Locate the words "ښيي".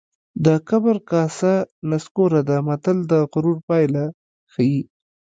4.51-4.79